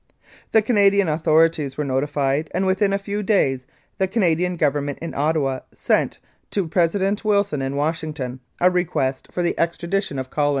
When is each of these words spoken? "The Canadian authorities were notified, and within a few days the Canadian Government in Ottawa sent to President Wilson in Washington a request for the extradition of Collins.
"The 0.51 0.63
Canadian 0.63 1.07
authorities 1.07 1.77
were 1.77 1.83
notified, 1.83 2.49
and 2.55 2.65
within 2.65 2.91
a 2.91 2.97
few 2.97 3.21
days 3.21 3.67
the 3.99 4.07
Canadian 4.07 4.57
Government 4.57 4.97
in 4.97 5.13
Ottawa 5.13 5.59
sent 5.75 6.17
to 6.49 6.67
President 6.67 7.23
Wilson 7.23 7.61
in 7.61 7.75
Washington 7.75 8.39
a 8.59 8.71
request 8.71 9.27
for 9.31 9.43
the 9.43 9.53
extradition 9.59 10.17
of 10.17 10.31
Collins. 10.31 10.49